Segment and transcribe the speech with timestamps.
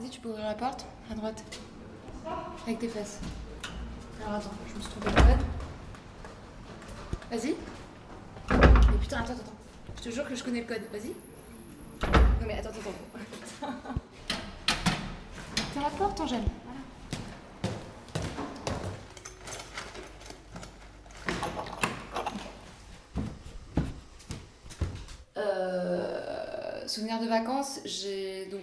[0.00, 1.44] Vas-y, tu peux ouvrir la porte à droite.
[2.64, 3.20] Avec tes fesses.
[4.22, 5.44] Alors attends, je me suis trompée de code.
[7.30, 7.54] Vas-y.
[8.50, 9.52] Mais putain, attends, attends.
[9.98, 10.80] Je te jure que je connais le code.
[10.90, 11.08] Vas-y.
[11.10, 12.80] Non mais attends, attends,
[13.62, 13.74] attends.
[15.82, 16.44] La porte, Angèle.
[16.64, 16.80] Voilà.
[25.36, 28.60] Euh, souvenir de vacances, j'ai donc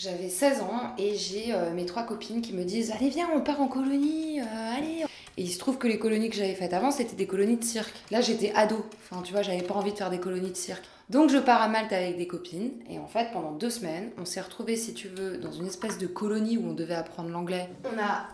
[0.00, 3.42] j'avais 16 ans et j'ai euh, mes trois copines qui me disent allez viens on
[3.42, 5.04] part en colonie, euh, allez.
[5.36, 7.64] Et il se trouve que les colonies que j'avais faites avant c'était des colonies de
[7.64, 7.92] cirque.
[8.10, 10.84] Là j'étais ado, enfin tu vois j'avais pas envie de faire des colonies de cirque.
[11.10, 14.24] Donc je pars à Malte avec des copines et en fait pendant deux semaines on
[14.24, 17.68] s'est retrouvés si tu veux dans une espèce de colonie où on devait apprendre l'anglais.
[17.84, 18.28] On a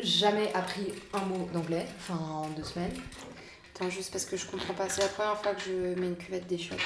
[0.00, 2.94] jamais appris un mot d'anglais, enfin en deux semaines.
[3.76, 6.16] Attends juste parce que je comprends pas, c'est la première fois que je mets une
[6.16, 6.80] cuvette des chiottes.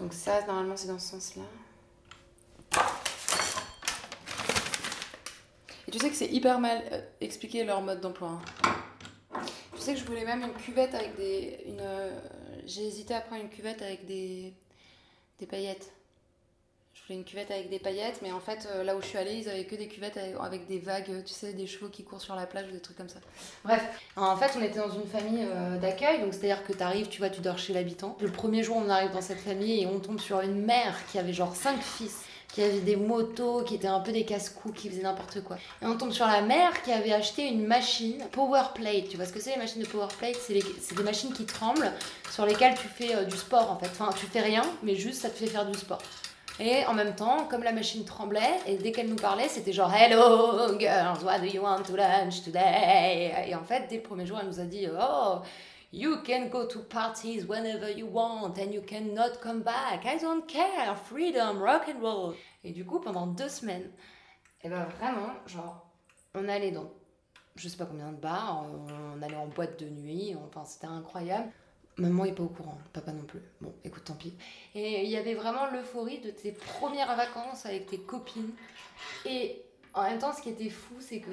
[0.00, 1.42] Donc ça normalement c'est dans ce sens là.
[5.83, 8.40] Et tu sais que c'est hyper mal euh, expliqué leur mode d'emploi.
[8.64, 9.40] hein.
[9.76, 11.56] Tu sais que je voulais même une cuvette avec des.
[11.80, 12.10] Euh,
[12.66, 14.52] J'ai hésité à prendre une cuvette avec des,
[15.38, 15.92] des paillettes.
[16.94, 19.18] Je voulais une cuvette avec des paillettes, mais en fait, euh, là où je suis
[19.18, 22.20] allée, ils avaient que des cuvettes avec, des vagues, tu sais, des chevaux qui courent
[22.22, 23.20] sur la plage ou des trucs comme ça.
[23.64, 23.82] Bref,
[24.16, 25.46] en fait, on était dans une famille
[25.80, 28.16] d'accueil, donc c'est-à-dire que tu arrives, tu vois, tu dors chez l'habitant.
[28.20, 31.18] Le premier jour, on arrive dans cette famille et on tombe sur une mère qui
[31.18, 32.22] avait genre cinq fils
[32.54, 35.56] qui avait des motos, qui étaient un peu des casse-cou, qui faisaient n'importe quoi.
[35.82, 39.08] Et on tombe sur la mère qui avait acheté une machine Power Plate.
[39.08, 40.36] Tu vois ce que c'est les machines de Power Plate?
[40.40, 41.90] C'est les- c'est des machines qui tremblent,
[42.30, 43.88] sur lesquelles tu fais euh, du sport en fait.
[43.90, 45.98] Enfin, tu fais rien, mais juste ça te fait faire du sport.
[46.60, 49.92] Et en même temps, comme la machine tremblait, et dès qu'elle nous parlait, c'était genre
[49.92, 53.32] Hello girls, what do you want to lunch today?
[53.48, 55.38] Et en fait, dès le premier jour, elle nous a dit Oh,
[55.94, 60.04] you can go to parties whenever you want and you cannot come back.
[60.04, 62.34] I don't care, freedom, rock and roll.
[62.64, 63.90] Et du coup, pendant deux semaines,
[64.62, 65.86] et ben vraiment, genre,
[66.34, 66.90] on allait dans
[67.56, 71.52] je sais pas combien de bars, on, allait en boîte de nuit, enfin c'était incroyable.
[71.96, 73.42] Maman est pas au courant, papa non plus.
[73.60, 74.36] Bon, écoute, tant pis.
[74.74, 78.50] Et il y avait vraiment l'euphorie de tes premières vacances avec tes copines.
[79.24, 79.62] Et
[79.92, 81.30] en même temps, ce qui était fou, c'est que,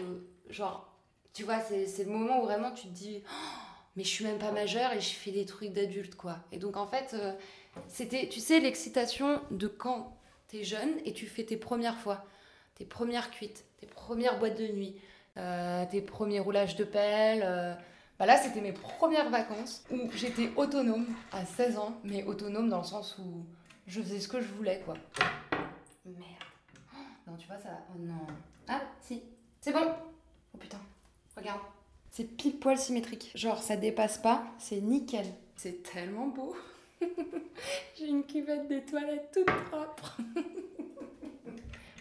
[0.50, 0.88] genre,
[1.34, 3.61] tu vois, c'est le moment où vraiment tu te dis, Oh,
[3.96, 6.38] mais je suis même pas majeure et je fais des trucs d'adulte, quoi.
[6.52, 7.34] Et donc, en fait, euh,
[7.88, 10.16] c'était, tu sais, l'excitation de quand
[10.48, 12.26] t'es jeune et tu fais tes premières fois,
[12.76, 14.96] tes premières cuites, tes premières boîtes de nuit,
[15.38, 17.42] euh, tes premiers roulages de pelle.
[17.44, 17.74] euh,
[18.20, 22.78] bah là, c'était mes premières vacances où j'étais autonome à 16 ans, mais autonome dans
[22.80, 23.46] le sens où
[23.88, 24.94] je faisais ce que je voulais, quoi.
[26.06, 26.22] Merde.
[26.94, 26.98] Oh,
[27.28, 27.70] Non, tu vois, ça.
[27.90, 28.28] Oh non.
[28.68, 29.24] Ah, si.
[29.60, 29.88] C'est bon.
[32.12, 33.32] C'est pile poil symétrique.
[33.36, 35.26] Genre, ça dépasse pas, c'est nickel.
[35.56, 36.54] C'est tellement beau.
[37.98, 40.18] J'ai une cuvette des toilettes toute propre.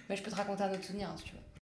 [0.09, 1.50] Mais je peux te raconter un autre souvenir, hein, si tu veux.